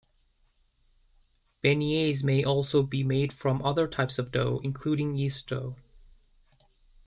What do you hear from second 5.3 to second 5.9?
dough.